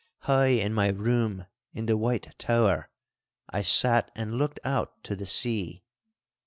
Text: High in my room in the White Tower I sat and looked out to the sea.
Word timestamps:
High 0.21 0.47
in 0.47 0.73
my 0.73 0.87
room 0.89 1.45
in 1.73 1.85
the 1.85 1.95
White 1.95 2.33
Tower 2.39 2.89
I 3.51 3.61
sat 3.61 4.09
and 4.15 4.33
looked 4.33 4.59
out 4.63 5.03
to 5.03 5.15
the 5.15 5.27
sea. 5.27 5.83